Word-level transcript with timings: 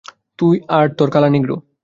তুই 0.39 0.55
আর 0.69 0.85
তোর 0.97 1.09
কালা 1.09 1.29
নিগ্রো। 1.29 1.55